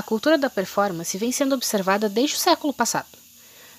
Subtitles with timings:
[0.00, 3.18] A cultura da performance vem sendo observada desde o século passado.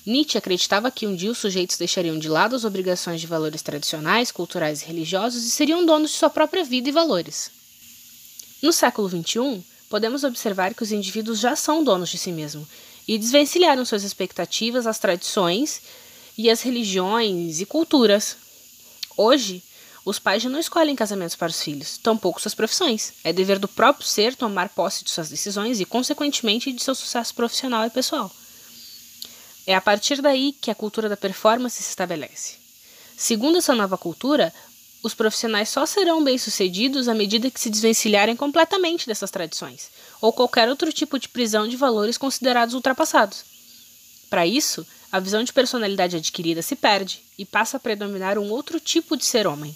[0.05, 4.31] Nietzsche acreditava que um dia os sujeitos deixariam de lado as obrigações de valores tradicionais,
[4.31, 7.49] culturais e religiosos e seriam donos de sua própria vida e valores.
[8.61, 12.67] No século XXI, podemos observar que os indivíduos já são donos de si mesmos
[13.07, 15.81] e desvencilharam suas expectativas às tradições
[16.37, 18.37] e às religiões e culturas.
[19.17, 19.63] Hoje,
[20.03, 23.13] os pais já não escolhem casamentos para os filhos, tampouco suas profissões.
[23.23, 27.35] É dever do próprio ser tomar posse de suas decisões e, consequentemente, de seu sucesso
[27.35, 28.31] profissional e pessoal.
[29.67, 32.55] É a partir daí que a cultura da performance se estabelece.
[33.15, 34.51] Segundo essa nova cultura,
[35.03, 40.67] os profissionais só serão bem-sucedidos à medida que se desvencilharem completamente dessas tradições, ou qualquer
[40.67, 43.43] outro tipo de prisão de valores considerados ultrapassados.
[44.31, 48.79] Para isso, a visão de personalidade adquirida se perde e passa a predominar um outro
[48.79, 49.75] tipo de ser homem,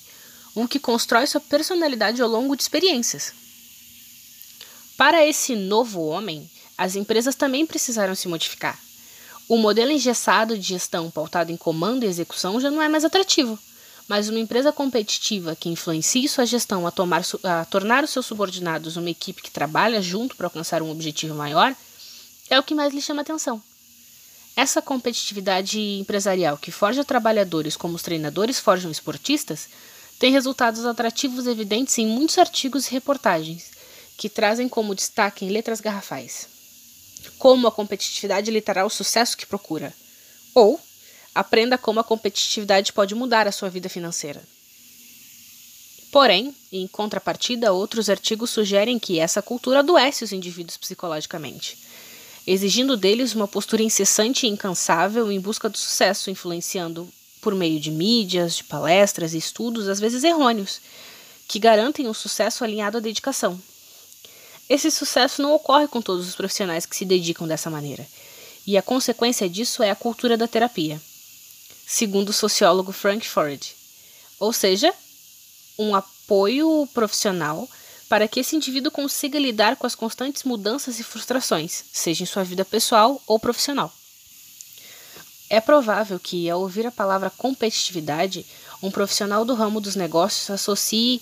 [0.55, 3.33] um que constrói sua personalidade ao longo de experiências.
[4.97, 8.79] Para esse novo homem, as empresas também precisaram se modificar.
[9.47, 13.59] O modelo engessado de gestão pautado em comando e execução já não é mais atrativo,
[14.07, 18.97] mas uma empresa competitiva que influencie sua gestão a, tomar, a tornar os seus subordinados
[18.97, 21.75] uma equipe que trabalha junto para alcançar um objetivo maior
[22.49, 23.61] é o que mais lhe chama atenção.
[24.55, 29.67] Essa competitividade empresarial que forja trabalhadores como os treinadores forjam esportistas
[30.17, 33.71] tem resultados atrativos evidentes em muitos artigos e reportagens,
[34.17, 36.47] que trazem como destaque em letras garrafais.
[37.37, 39.93] Como a competitividade lhe trará o sucesso que procura.
[40.53, 40.79] Ou,
[41.33, 44.41] aprenda como a competitividade pode mudar a sua vida financeira.
[46.11, 51.77] Porém, em contrapartida, outros artigos sugerem que essa cultura adoece os indivíduos psicologicamente,
[52.47, 57.11] exigindo deles uma postura incessante e incansável em busca do sucesso, influenciando
[57.45, 60.81] por meio de mídias, de palestras e estudos, às vezes errôneos,
[61.47, 63.61] que garantem um sucesso alinhado à dedicação.
[64.67, 68.03] Esse sucesso não ocorre com todos os profissionais que se dedicam dessa maneira,
[68.65, 70.99] e a consequência disso é a cultura da terapia,
[71.85, 73.61] segundo o sociólogo Frank Ford,
[74.39, 74.91] ou seja,
[75.77, 77.69] um apoio profissional
[78.09, 82.43] para que esse indivíduo consiga lidar com as constantes mudanças e frustrações, seja em sua
[82.43, 83.93] vida pessoal ou profissional.
[85.49, 88.45] É provável que, ao ouvir a palavra competitividade,
[88.81, 91.21] um profissional do ramo dos negócios associe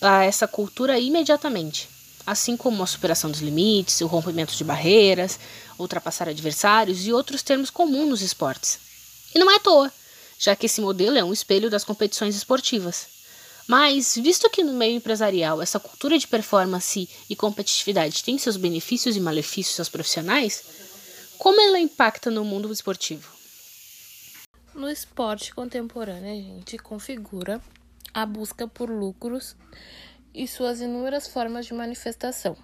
[0.00, 1.88] a essa cultura imediatamente,
[2.26, 5.38] assim como a superação dos limites, o rompimento de barreiras,
[5.78, 8.78] ultrapassar adversários e outros termos comuns nos esportes.
[9.34, 9.92] E não é à toa,
[10.38, 13.06] já que esse modelo é um espelho das competições esportivas.
[13.68, 19.16] Mas, visto que no meio empresarial essa cultura de performance e competitividade tem seus benefícios
[19.16, 20.64] e malefícios aos profissionais,
[21.38, 23.39] como ela impacta no mundo esportivo?
[24.80, 27.60] No esporte contemporâneo, a gente configura
[28.14, 29.54] a busca por lucros
[30.32, 32.56] e suas inúmeras formas de manifestação.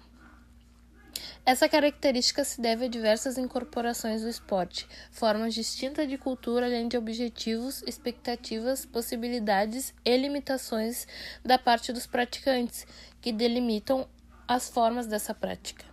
[1.45, 6.97] Essa característica se deve a diversas incorporações do esporte, formas distintas de cultura, além de
[6.97, 11.07] objetivos, expectativas, possibilidades e limitações
[11.45, 12.87] da parte dos praticantes,
[13.21, 14.09] que delimitam
[14.47, 15.86] as formas dessa prática.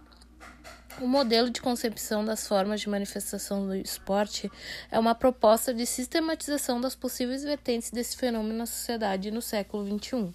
[1.01, 4.51] O modelo de concepção das formas de manifestação do esporte
[4.93, 10.33] é uma proposta de sistematização das possíveis vertentes desse fenômeno na sociedade no século XXI.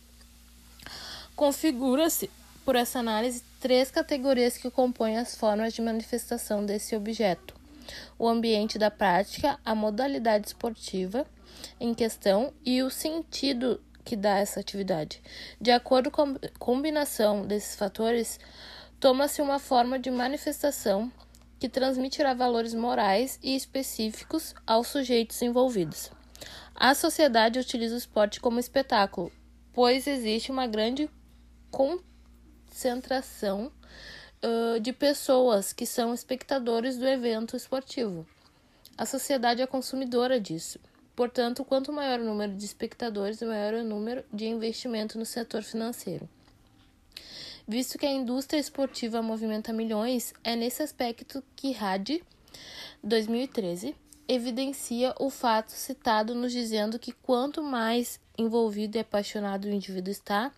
[1.33, 2.29] Configura-se,
[2.65, 7.55] por essa análise, três categorias que compõem as formas de manifestação desse objeto:
[8.17, 11.25] o ambiente da prática, a modalidade esportiva
[11.79, 15.21] em questão e o sentido que dá essa atividade.
[15.61, 18.39] De acordo com a combinação desses fatores,
[18.99, 21.11] toma-se uma forma de manifestação
[21.59, 26.11] que transmitirá valores morais e específicos aos sujeitos envolvidos.
[26.73, 29.31] A sociedade utiliza o esporte como espetáculo,
[29.73, 31.09] pois existe uma grande
[31.69, 33.71] concentração
[34.43, 38.25] uh, de pessoas que são espectadores do evento esportivo.
[38.97, 40.79] A sociedade é consumidora disso.
[41.15, 46.29] Portanto, quanto maior o número de espectadores, maior o número de investimento no setor financeiro.
[47.69, 52.23] Visto que a indústria esportiva movimenta milhões, é nesse aspecto que RAD
[53.03, 53.95] 2013
[54.27, 60.51] evidencia o fato citado nos dizendo que quanto mais envolvido e apaixonado o indivíduo está,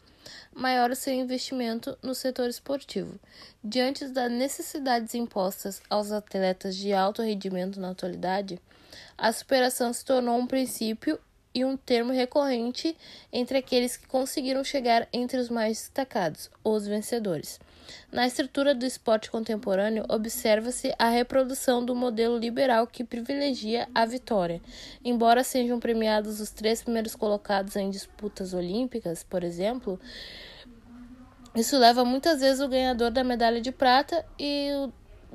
[0.56, 3.20] maior o seu investimento no setor esportivo.
[3.62, 8.58] Diante das necessidades impostas aos atletas de alto rendimento na atualidade,
[9.18, 11.20] a superação se tornou um princípio
[11.54, 12.96] e um termo recorrente
[13.32, 17.60] entre aqueles que conseguiram chegar entre os mais destacados, os vencedores.
[18.12, 24.62] Na estrutura do esporte contemporâneo, observa-se a reprodução do modelo liberal que privilegia a vitória.
[25.04, 30.00] Embora sejam premiados os três primeiros colocados em disputas olímpicas, por exemplo,
[31.56, 34.90] isso leva muitas vezes o ganhador da medalha de prata e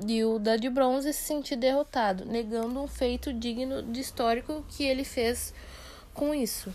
[0.05, 4.83] e o da de bronze se sentir derrotado, negando um feito digno de histórico que
[4.83, 5.53] ele fez
[6.17, 6.73] com isso.